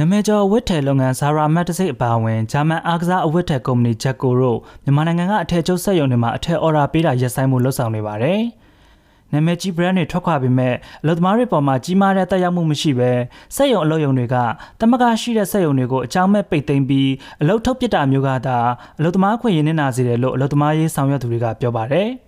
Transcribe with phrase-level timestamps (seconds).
[0.00, 8.40] နမဲကျော်အဝတ်ထည်လုပ်ငန်းဇာရာမတ်တစိတ်အပါအဝင်ဂျာမန်အားကစားအဝတ်ထည်ကုမ္ပဏီဂျက်ကိုတို့မြန်မာနိုင်ငံကအထည်ချုပ်စက်ရုံတွေမှာအထည်အော်ဒါပေးတာရပ်ဆိုင်းမှုလုပ်ဆောင်နေပါတယ်။
[9.32, 13.10] နာမည်ကြီး brand တွေထွက်ခွာပေမဲ့အလုပ်သမားတွေပေါ်မှာကြီးမားတဲ့တက်ရောက်မှုမရှိဘဲ
[13.56, 14.36] စက်ရုံအလုပ်ရုံတွေက
[14.80, 17.10] တမကရှိတဲ့စက်ရုံတွေကိုအကြောင်းမဲ့ပိတ်သိမ်းပြီး
[17.42, 18.58] အလုပ်ထုတ်ပစ်တာမျိုးကသာ
[18.98, 22.10] အလုပ်သမားခွင့်ရင်းနေတာစေတယ်လို့အလုပ်သမားရေးဆောင်ရွက်သူတွေကပြောပါတယ်။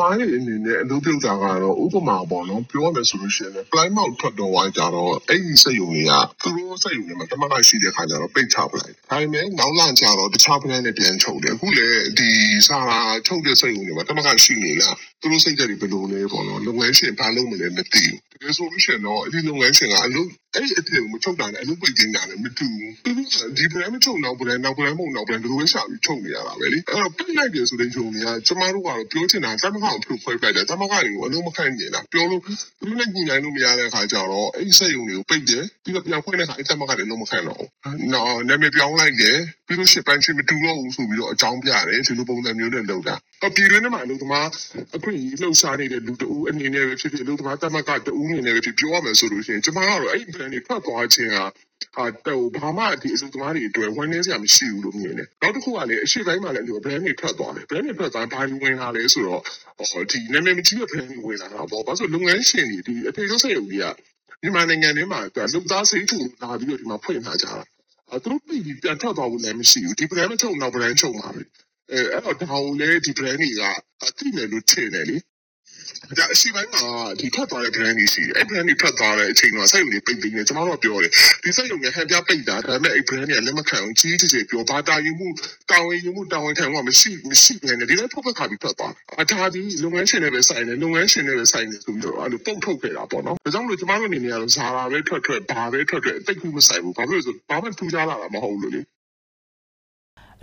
[0.00, 11.86] မိုင်းအနေနဲ့အလုပ်ပြုတ်တာကတော့ဥပမာပေါ့နော်ပြောရမယ်ဆိုလို့ရှိရင် fly mount ထွက်တော့ဝိုင်းကြတော့အဲ့ဒီစက်ရုံတွေကသူတို့စက်ရုံတွေမှာတမန်မရှိတဲ့ခါကျတော့ပိတ်ချပလိုက်ဒါပေမဲ့နောက်လာကြတော့တခြား brand နဲ့ပြန်ချုပ်တယ်အခုလေ
[12.18, 12.30] ဒီ
[12.68, 12.78] စာ
[13.26, 23.15] ချုပ်တဲ့စက်ရုံတွေမှာတမန်ရှိနေလားသူတို့စိတ်ကြတွေဘယ်လိုလဲပေါ့နော်လုပ်ငန်းရှင်ဘာလုပ်မလဲမသိဘူးတကယ်ဆိုလို့ရှိရင်တော့အဲ့ဒီလုပ်ငန်းရှင်ကအလုပ်အဲ့ဒီအထည်ကိုမချုပ်တာနဲ့အလုပ်ပိတ်တင်တာလည်းမတူဘူးသူတို့က
[23.56, 43.14] ဒီ brand မချုပ်တော့ brand နောက် brand မဟုတ်နောက် brand တို့ပဲရှာပြီးချုပ်နေရတာပဲလေအဲ့တော့ပိတ်လိုက်တယ်ဆိုတဲ့ဂျုံတွေကကျမတို့ကတော့ပြောချင်တာတမန်ကိုဖြုတ်ခွဲပလိုက်တယ်တမန်တွေကိုအလုံးမခိုင်းနေတာပြောလို့သူတို့နဲ့ညှိနှိုင်းလို့မရတဲ့အခါကျတော့အဲ့ဒီစက်ရုံတွေကိုပိတ်တယ်ပြီးတော့ပြန်ဖွင့်တဲ့အခါအဲ့တမန်ကလည်းလုံးမခိုင်းတော့ဘူးနော်နာမည်ပြောင်းလိုက်တယ်ပြီးလို့ရှိရင်ပိုင်းချင်းမတူတော့ဘူးဆိုပြီးတော့အကြောင်းပြတယ်ဒီလိုပုံစံမျိုးနဲ့လုပ်တာ
[43.46, 44.48] အပြည်တွင်းထဲမှာအလုပ်သမား
[44.96, 51.44] အခွင့်အရေးလှုပ်ရှားနေတဲ့လူတဦးအနေနဲ့ပဲဖြစ်ဖြစ်အလုပ်သမားတမန်ကတဦးအနေနဲ့ပဲဖြစ်ပြောရမယ်ဆိုလို့ရှိရင်ကျမကတော့အဲ့ဒီ brand တွေဖတ်သွားခြင်းဟာ
[51.96, 59.42] ဟာတော့ဘာမှဒီအစုသမားတွေအတွက်ဝန်းနေစရာမရှိဘူးလို့မြင်တယ်။နောက်တစ်ခုကလည်းအရှိပိုင်းမှာလည်းဒီ brand တွေထွက်သွားတယ်။ brand တွေထွက်သွားဘာလို့ဝင်လာလဲဆိုတော့
[59.90, 63.84] ဟောဒီနာမည်မကြီးတဲ့ brand တွေဝင်လာတာပေါ့။ဘာလို့လုပ်ငန်းရှင်တွေဒီအထည်ချုပ်စက်ရုံတွေက
[64.42, 65.20] မြန်မာနိုင်ငံထဲမှာ
[65.54, 67.75] လူသားစိတ်ထုလာပြီးတော့ဒီမှာဖွင့်ထားကြတာ။အဲ
[68.24, 71.42] သူတို့ပြည်ပြီးပြန်ထွက်သွားဖို့လည်းမရှိဘူး။ဒီ brand မချုပ်နောက် brand ချုပ်မှာပဲ။
[71.92, 73.62] အဲအဲ့တော့ဒါကိုလည်းဒီ brand တွေက
[74.02, 75.16] အတိမယ်လို့ထင်တယ်လေ။
[76.18, 76.82] ဒါအရှိပိုင်းမှာ
[77.20, 81.12] ဒီထွက်သွားတဲ့ brand တွေရှိတယ်။အဲ့ brand တွေထွက်သွားတဲ့အချိန်တော့စက်ရုံတွေပိတ်ပြီးနေကျွန်တော်တို့ပြောတယ်
[81.44, 85.28] ဒီစက်ရုံကဟန်ပြပိတ်တာဒါပေမဲ့အဲ့ brand တွေကလက်မခံအောင်ကြီးကြီးကြီးပြောဘာတာယူမှု
[85.70, 98.95] တာဝန်ယူမှုတာဝန်ခံမှုမရှိမရှိဘဲနဲ့ဒီလိုထုတ်ဖက်ခါပြီးထွက်သွားအထာဒီလုပ်ငန်းရှင်တွေပဲဆိုင်တယ်လုပ်ငန်းရှင်တွေပဲဆိုင်တယ်ဆိုပြီးတော့အဲ့လိုပုတ်ထုတ်ခဲ့တာပေါ့နော်ဒါကြောင့်မလို့ကျွန်တော်တို့အနေနဲ့ကတော့ဇာတာပဲထွက်ထွက်ဘာပဲထွက်ထွက်တိတ်ကူမဆိုင်ဘူးဘာလို့လဲဆိုဘာမှထူးခြားလာတာမဟုတ်လို့လေအ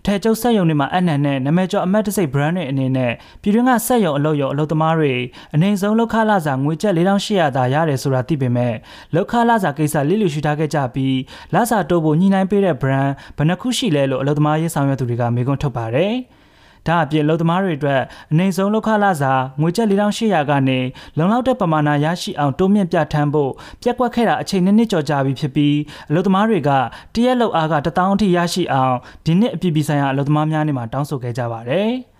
[0.05, 5.13] ထည်ချုပ်စက်ရုံတွေမှာအနံနဲ့နမဲကျော်အမတ်တစိတ် brand တွေအနေနဲ့ပြည်တွင်းကစက်ရုံအလုပ်ရုံအလုပ်သမားတွေ
[5.55, 8.73] အနေဆုံးလောက်ခလာစာငွေကျပ်4800သာရတယ်ဆိုတာသိပေမဲ့
[9.13, 11.17] လောက်ခလာစာကိစ္စလိလူရှိထားခဲ့ကြပြီး
[11.53, 16.13] လစာတိုးဖို့ညှိနှိုင်းပေးတဲ့ brand ဘယ်နှခုရှိလဲလို့အလုပ်သမားရေးဆောင်ရွက်သူတွေကမေးခွန်းထုတ်ပါတယ်။
[16.87, 18.01] ဒါအပြင်အလုပ်သမားတွေအတွက်
[18.31, 20.79] အနေဆုံးလောက်ခလာစာငွေကျပ်4800ကနေ
[21.17, 23.51] လုံလောက်တဲ့ပမာဏရရှိအောင်တိုးမြင့်ပြဋ္ဌာန်းဖို့
[23.81, 25.77] ပြက်ကွက်ခဲ့တာအချိန်နှစ်နှစ်ကျော်ကြာပြီဖြစ်ပြီး
[26.09, 26.69] အလုပ်သမားတွေက
[27.15, 28.95] တရက်လောက်အားက1000အထိရရှိအောင်
[29.25, 31.91] ဒီနှစ်အပြည်ပြည်ဆိုင်ရာအလုပ်သမားများနေ့မှာတောင်းဆိုခဲ့ကြပါတယ်။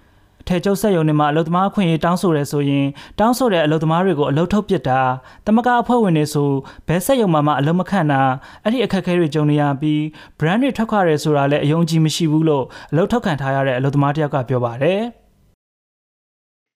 [0.44, 2.86] အထည်ချုပ်ဆက်ရုံတွေမှာအလုပ်သမားအခွင့်အရေးတောင်းဆိုရဲဆိုရင်
[3.20, 5.02] တောင်းဆိုတဲ့အလုပ်သမားတွေကိုအလုပ်ထုတ်ပစ်တာ
[5.48, 6.50] တမကအဖွဲ့ဝင်တွေဆို
[6.88, 8.22] ဘယ်ဆက်ရုံမှာမှအလုပ်မခန့်တာ
[8.64, 10.02] အဲ့ဒီအခက်အခဲတွေကြုံနေရပြီး
[10.40, 15.02] brand တွေထွက်ခွာရဲဆိုတာလည်းအယုံကြည်မရှိဘူးလို့အလုပ်ထုတ်ခံထားရတဲ့အလုပ်သမားတယောက်ကပြောပါတယ်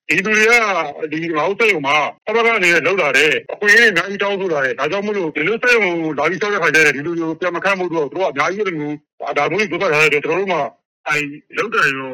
[0.10, 0.54] ဒီလူတွေက
[1.12, 1.98] ဒီငါ့စိတ်ုံမှာ
[2.28, 8.98] အဘကနေလောက်လာတယ်အခွင့်အရေးအများကြီးတောင်းဆိုလာတယ်ဒါကြောင့်မလို့ဒီလိုစိတ်ုံလာပြီးတောက်တဲ့ခါကျရင်ဒီလူတွေကိုပြန်မခံမှုတော့သူတို့ကအများကြီးလို့မျိုး
[9.38, 10.60] ဒါမျိုးပြတ်ထားတယ်ကျွန်တော်တို့မှ
[11.10, 11.20] အဲ
[11.58, 12.12] လောက်တယ်ရော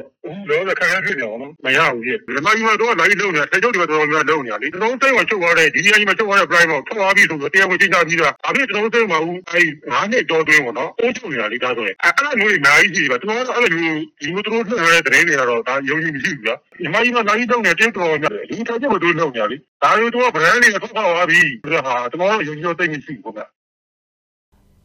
[0.49, 9.61] လောကခက်ခဲဖြစ်နေအောင်နော်မရဘူးကြီးဒီမှာကြီးမှာတော့လာပြီးလုံနေတာထဲချုပ်တွေတော်တော်များလုံနေတာလေကျွန်တော်စိတ်ဝင်ချုပ်သွားတယ်ဒီကြီးမှာချုပ်သွားတဲ့ prime ကိုထုတ်သွားပြီဆိုတော့တရားဝင်ချင်းချပြီးတော့ဒါပေမဲ့ကျွန်တော်စိတ်မှာဦးအဲ
[9.91, 21.41] ငါးနှစ်တော်တွင်းပေါ့နော်အိုးချုပ်နေတာလေဒါဆိုရင်အဲ့လိုမျိုးတွေအများကြီးရှိပါကျွန်တော်ကအဲ့လိုမျိုးဒီမျိုးတို့ထွက်ရတဲ့တဲ့တွေကတော့ဒါယုံကြည်မရှိဘူးလားဒီမှာကြီးမှာလာပြီးလုံနေတင်းတော်များဒီထားချက်မတို့လုံနေတာလေဒါမျိုးတော့ brand တွေထုတ်သွားပါပြီ
[21.73, 23.45] ဟာကျွန်တော်ယုံကြည်တော့သိမရှိဘူးဗျာ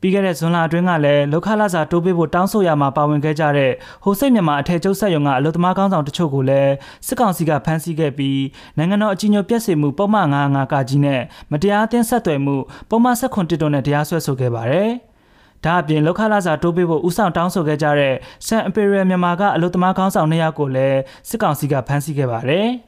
[0.01, 3.73] ပြီးခဲ့တဲ့ဇွန်လအတွင်းကလည်းလောက်ခလာစာတိုးပေးဖို့တောင်းဆိုရမှာပါဝင်ခဲ့ကြတဲ့
[4.05, 6.73] ဟိုစိတ်မြန်မာအထည်ချုပ်ဆက်ရုံကအလုပ်သမားကောင်းဆောင်တချို့ကိုလည်း
[7.07, 8.43] စစ်ကောင်စီကဖမ်းဆီးခဲ့ပြီး
[8.77, 11.21] နိုင်ငံတော်အကြီးအကျယ်ပြည့်စုံမှုပုံမှန်95ကကြီးနဲ့
[11.53, 12.57] မတရားအသင်းဆက်သွယ်မှု
[12.91, 14.91] ပုံမှန်ဆက်ခွန်တစ်တုံနဲ့တရားစွဲဆိုခဲ့ပါတယ်။
[15.65, 18.15] ဒါအပြင်လောက်ခလာစာတိုးပေးဖို့ဥဆောင်တောင်းဆိုခဲ့ကြတဲ့
[18.47, 20.99] ဆန်အပီရီယယ်မြန်မာကအလုပ်သမားကောင်းဆောင်နှစ်ယောက်ကိုလည်း
[21.29, 22.69] စစ်ကောင်စီကဖမ်းဆီးခဲ့ပါတယ်။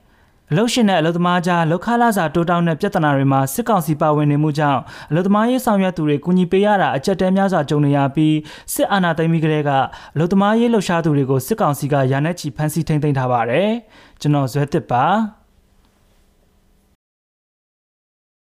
[0.53, 4.81] အလုရှင်နဲ့အလုသမားကြားလောက်ခလာစာတိုးတောင်းတဲ့ပြဿနာတွေမှာစစ်ကောင်စီပါဝင်နေမှုကြောင့်
[5.11, 8.37] အလုသမားရေးဆောင်ရွက်သူတွေကူညီပေးရတာအကြက်တဲများစွာကြုံနေရပြီး
[8.75, 9.71] စစ်အာဏာသိမ်းပြီးကတည်းက
[10.15, 13.71] အလုသမားရေးလှုပ်ရှားသူတွေကိုစစ်ကောင်စီကရာနဲ့ချီဖမ်းဆီးထိန်းသိမ်းထားပါတယ်
[14.21, 15.05] ကျွန်တော်ဇွဲတစ်ပါ